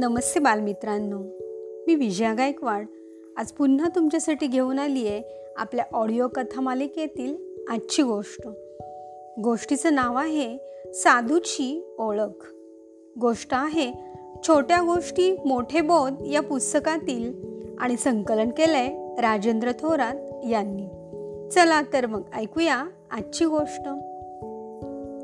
नमस्ते 0.00 0.40
बालमित्रांनो. 0.40 1.18
मी 1.86 1.94
विजया 1.94 2.34
गायकवाड. 2.34 2.86
आज 3.36 3.52
पुन्हा 3.52 3.88
तुमच्यासाठी 3.94 4.46
घेऊन 4.46 4.78
आली 4.78 5.08
आहे 5.08 5.22
आपल्या 5.56 5.84
ऑडिओ 5.92 6.28
कथा 6.28 6.60
मालिकेतील 6.60 7.36
आजची 7.68 8.02
गोष्ट. 8.02 8.48
गोष्टीचं 9.40 9.94
नाव 9.94 10.16
आहे 10.16 10.58
साधूची 10.94 11.94
ओळख. 11.98 12.54
गोष्ट 13.20 13.48
आहे 13.52 13.92
छोट्या 14.48 14.80
गोष्टी 14.80 15.36
मोठे 15.46 15.80
बोध 15.80 16.14
या 16.26 16.42
पुस्तकातील 16.42 17.34
आणि 17.78 17.96
संकलन 17.96 18.48
केलं 18.48 18.76
आहे 18.76 19.20
राजेंद्र 19.20 19.72
थोरात 19.72 20.46
यांनी. 20.46 20.86
चला 21.48 21.82
तर 21.82 22.06
मग 22.06 22.22
ऐकूया 22.34 22.84
आजची 23.10 23.44
गोष्ट. 23.44 23.88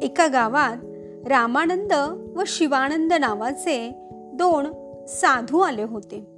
एका 0.04 0.26
गावात 0.26 0.76
रामानंद 1.28 1.92
व 2.36 2.42
शिवानंद 2.46 3.12
नावाचे 3.12 4.00
दोन 4.34 4.66
साधू 5.06 5.58
आले 5.60 5.82
होते. 5.82 6.34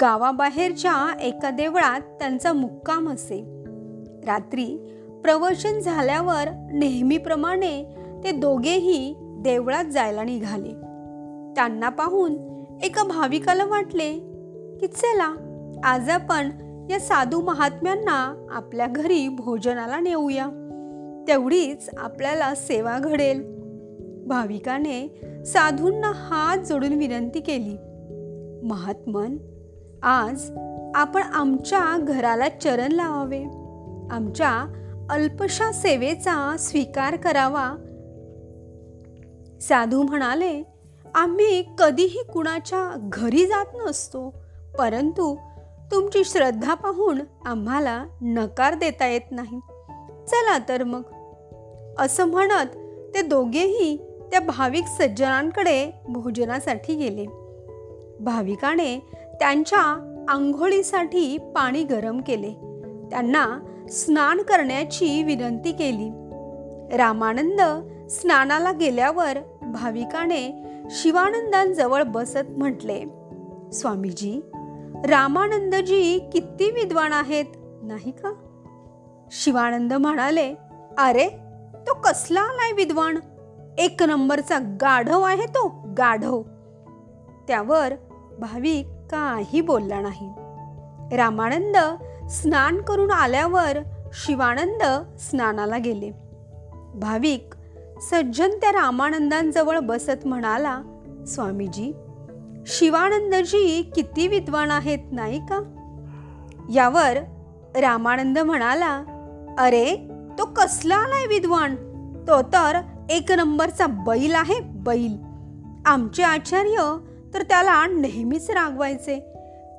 गावाबाहेरच्या 0.00 1.20
एका 1.20 1.50
देवळात 1.50 2.00
त्यांचा 2.00 2.52
मुक्काम 2.52 3.10
असे. 3.10 3.64
रात्री 4.26 4.96
प्रवचन 5.22 5.80
झाल्यावर 5.80 6.68
नेहमीप्रमाणे 6.72 7.84
ते 8.24 8.30
दोघेही 8.32 9.14
देवळात 9.20 9.84
जायला 9.84 10.22
निघाले. 10.22 10.70
त्यांना 11.56 11.88
पाहून 11.88 12.34
एका 12.82 13.02
भाविकाला 13.02 13.64
वाटले 13.64 14.12
की 14.80 14.86
चला 14.86 15.34
आज 15.84 16.08
आपण 16.08 16.50
या 16.90 17.00
साधू 17.00 17.40
महात्म्यांना 17.40 18.46
आपल्या 18.50 18.86
घरी 18.86 19.28
भोजनाला 19.28 20.00
नेऊया. 20.00 20.46
तेवढीच 21.28 21.90
आपल्याला 21.98 22.54
सेवा 22.54 22.98
घडेल. 22.98 23.59
भाविकाने 24.30 25.20
साधूंना 25.46 26.12
हात 26.14 26.58
जोडून 26.58 26.92
विनंती 26.92 27.40
केली. 27.40 27.76
महात्मन 28.66 29.36
आज 30.02 30.50
आपण 30.94 31.22
आमच्या 31.22 31.98
घराला 31.98 32.48
चरण 32.48 32.92
लावावे. 32.92 33.44
आमच्या 34.10 34.50
अल्पशा 35.10 35.72
सेवेचा 35.72 36.56
स्वीकार 36.58 37.16
करावा. 37.16 37.74
साधू 39.60 40.02
म्हणाले 40.02 40.62
आम्ही 41.14 41.64
कधीही 41.78 42.22
कुणाच्या 42.32 43.08
घरी 43.12 43.46
जात 43.46 43.66
नसतो 43.74 44.34
परंतु 44.78 45.36
तुमची 45.90 46.24
श्रद्धा 46.24 46.74
पाहून 46.74 47.20
आम्हाला 47.44 48.04
नकार 48.22 48.74
देता 48.74 49.06
येत 49.06 49.30
नाही. 49.30 49.60
चला 50.26 50.58
तर 50.68 50.82
मग. 50.84 51.02
असं 51.98 52.24
म्हणत 52.24 52.66
ते 53.14 53.22
दोघेही 53.22 54.09
त्या 54.30 54.40
भाविक 54.40 54.84
सज्जनांकडे 54.84 55.90
भोजनासाठी 56.08 56.94
गेले. 56.94 57.26
भाविकाने 58.20 58.98
त्यांच्या 59.40 59.80
आंघोळीसाठी 60.28 61.38
पाणी 61.38 61.84
गरम 61.84 62.20
केले. 62.20 62.50
त्यांना 63.10 63.58
स्नान 63.90 64.42
करण्याची 64.42 65.22
विनंती 65.22 65.72
केली. 65.72 66.10
रामानंद 66.96 67.60
स्नानाला 68.10 68.72
गेल्यावर 68.72 69.38
भाविकाने 69.62 70.62
शिवानंदांजवळ 70.90 72.02
बसत 72.02 72.50
म्हटले 72.50 73.04
स्वामीजी 73.72 74.40
रामानंदजी 75.08 76.18
किती 76.32 76.70
विद्वान 76.70 77.12
आहेत 77.12 77.44
नाही 77.82 78.10
का? 78.10 78.32
शिवानंद 79.30 79.92
म्हणाले 79.92 80.54
अरे 80.98 81.28
तो 81.74 81.94
कसला 81.94 82.40
आलाय 82.40 82.72
विद्वान? 82.72 83.16
एक 83.80 84.02
नंबरचा 84.02 84.58
गाढव 84.58 85.22
आहे 85.22 85.46
तो 85.46 85.68
गाढव. 85.98 86.42
त्यावर 87.48 87.94
भाविक 88.38 88.86
काही 89.10 89.60
बोलला 89.60 90.00
नाही. 90.00 90.28
रामानंद 91.16 91.76
स्नान 92.30 92.80
करून 92.80 93.10
आल्यावर 93.10 93.78
शिवानंद 94.12 95.04
स्नानाला 95.18 95.78
गेले. 95.78 96.10
भाविक 96.94 97.54
सज्जन 98.00 98.50
त्या 98.50 98.72
रामानंदांजवळ 98.72 99.78
बसत 99.78 100.26
म्हणाला 100.26 100.82
स्वामीजी 101.26 101.92
शिवानंदजी 102.66 103.90
किती 103.94 104.28
विद्वान 104.28 104.70
आहेत 104.70 105.12
नाही 105.12 105.40
का? 105.40 105.58
यावर 106.72 107.16
रामानंद 107.80 108.38
म्हणाला 108.38 109.02
अरे 109.58 109.96
तो 110.38 110.44
कसला 110.44 110.96
आलाय 110.96 111.26
विद्वान? 111.26 111.74
तो 112.28 112.42
तर 112.42 112.80
एक 113.10 113.32
नंबरचा 113.32 113.86
बैल 113.86 114.34
आहे 114.34 114.60
बैल. 114.60 115.16
आमचे 115.86 116.22
आचार्य 116.22 116.96
तर 117.34 117.42
त्याला 117.42 117.86
नेहमीच 117.86 118.50
रागवायचे. 118.50 119.20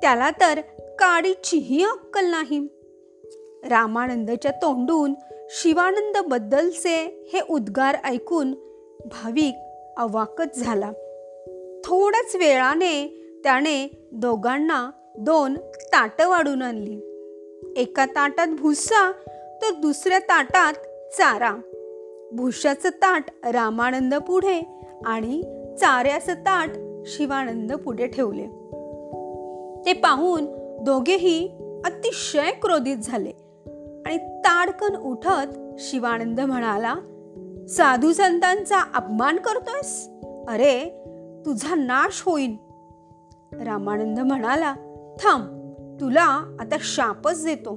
त्याला 0.01 0.31
तर 0.31 0.61
काडीचीही 0.77 1.83
अक्कल 1.83 2.25
नाही. 2.25 2.59
रामानंदच्या 3.69 4.51
तोंडून 4.51 5.13
शिवानंद 5.49 6.17
बद्दलचे 6.17 7.29
हे 7.33 7.39
उद्गार 7.49 7.97
ऐकून 8.03 8.51
भाविक 9.05 9.55
अवाकच 9.97 10.57
झाला. 10.57 10.91
थोड्याच 11.85 12.35
वेळाने 12.35 13.23
त्याने 13.43 14.07
दोघांना 14.11 14.91
दोन 15.17 15.57
ताटं 15.71 16.29
वाढून 16.29 16.61
आणली. 16.61 17.01
एका 17.77 18.05
ताटात 18.05 18.47
भुसा 18.47 19.11
तर 19.61 19.69
दुसऱ्या 19.81 20.19
ताटात 20.19 20.73
चारा. 21.13 21.55
भुशाचं 22.33 22.89
ताट 22.89 23.23
रामानंद 23.43 24.15
पुढे 24.15 24.85
आणि 25.05 25.41
चाऱ्याचं 25.79 26.33
ताट 26.33 26.69
शिवानंद 27.05 27.73
पुढे 27.73 28.07
ठेवले. 28.07 28.45
ते 29.85 29.93
पाहून 29.93 30.45
दोघेही 30.83 31.47
अतिशय 31.85 32.51
क्रोधित 32.51 32.97
झाले 32.97 33.31
आणि 34.05 34.17
ताडकन 34.17 34.95
उठत 34.95 35.57
शिवानंद 35.79 36.39
म्हणाला 36.39 36.95
साधू 37.69 38.13
संतांचा 38.13 38.79
अपमान 38.93 39.37
करतोयस? 39.37 40.09
अरे 40.47 41.03
तुझा 41.45 41.75
नाश 41.75 42.23
होईल 42.25 42.55
रामानंद 43.65 44.19
म्हणाला 44.19 44.73
थांब 45.19 45.43
तुला 46.01 46.55
आता 46.59 46.75
शापच 46.79 47.45
देतो. 47.45 47.75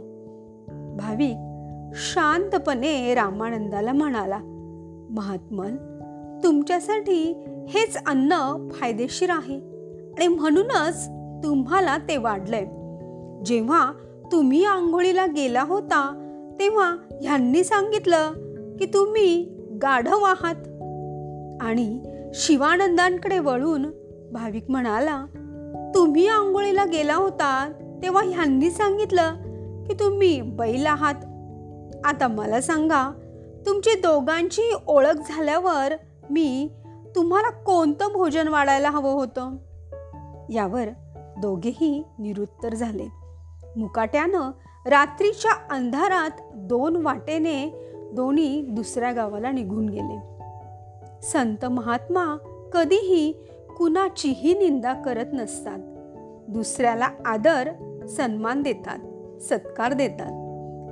भाविक 0.97 1.54
शांतपणे 1.93 3.15
रामानंदाला 3.15 3.93
म्हणाला 3.93 4.39
महात्मन 5.11 5.77
तुमच्यासाठी 6.45 7.45
हेच 7.69 7.97
अन्न 8.07 8.69
फायदेशीर 8.73 9.31
आहे 9.31 9.57
आणि 10.17 10.29
म्हणूनच 10.29 11.09
तुम्हाला 11.45 11.97
ते 11.99 12.17
वाढलंय. 12.17 12.65
जेव्हा 13.45 13.93
तुम्ही 14.33 14.65
आंघोळीला 14.65 15.27
गेला 15.27 15.63
होता 15.63 16.21
तेव्हा 16.61 16.97
ह्यांनी 17.21 17.65
सांगितलं 17.65 18.33
की 18.77 18.87
तुम्ही 18.87 19.43
गाढव 19.83 20.17
आहात. 20.17 20.55
आणि 21.61 22.01
शिवानंदांकडे 22.35 23.39
वळून 23.39 23.83
भाविक 24.33 24.65
म्हणाला 24.69 25.25
तुम्ही 25.95 26.27
आंघोळीला 26.29 26.85
गेला 26.85 27.15
होता 27.15 27.73
तेव्हा 28.03 28.23
ह्यांनी 28.23 28.71
सांगितलं 28.71 29.35
की 29.85 29.95
तुम्ही 29.95 30.43
बैल 30.43 30.87
आहात 30.87 31.15
आता 32.05 32.29
मला 32.29 32.61
सांगा 32.61 33.13
तुमची 33.67 34.01
दोघांची 34.01 34.75
ओळख 34.87 35.15
झाल्यावर 35.29 35.93
मी 36.31 36.71
तुम्हाला 37.15 37.51
कोणतं 37.51 38.09
भोजन 38.13 38.49
वाढायला 38.49 38.91
हवं 38.91 39.13
होतं? 39.13 39.57
यावर 40.51 40.85
दोघेही 41.39 42.03
निरुत्तर 42.19 42.75
झाले. 42.75 43.09
मुकाट्यानं 43.77 44.51
रात्रीच्या 44.87 45.75
अंधारात 45.75 46.31
दोन 46.55 46.97
वाटेने 46.97 47.71
दोन्ही 48.13 48.61
दुसऱ्या 48.61 49.13
गावाला 49.13 49.51
निघून 49.51 49.89
गेले. 49.89 50.21
संत 51.23 51.65
महात्मा 51.65 52.37
कधीही 52.73 53.33
कुणाचीही 53.79 54.59
निंदा 54.59 54.93
करत 54.93 55.27
नसतात. 55.33 55.79
दुसऱ्याला 56.49 57.09
आदर 57.27 57.71
सन्मान 58.07 58.63
देतात 58.63 58.99
सत्कार 59.43 59.93
देतात. 59.93 60.44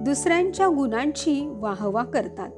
दुसऱ्यांच्या 0.05 0.69
गुणांची 0.69 1.49
वाहवा 1.49 2.05
करतात. 2.05 2.51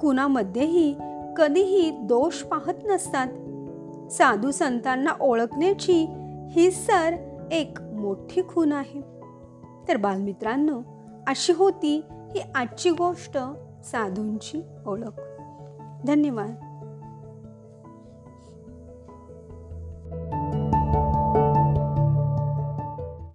कुणामध्येही 0.00 0.96
कधीही 1.36 1.90
दोष 1.90 2.42
पाहत 2.42 2.74
नसतात. 2.84 3.26
साधू 4.12 4.50
संतांना 4.50 5.10
ओळखण्याची 5.20 6.06
ही 6.50 6.70
सर 6.70 7.14
एक 7.52 7.82
मोठी 7.82 8.42
खून 8.48 8.72
आहे. 8.72 9.00
तर 9.88 9.96
बालमित्रांनो 9.96 10.80
अशी 11.26 11.52
होती 11.52 12.04
ही 12.10 12.40
आजची 12.54 12.90
गोष्ट 12.90 13.38
साधूंची 13.84 14.62
ओळख. 14.86 15.20
धन्यवाद. 16.06 16.73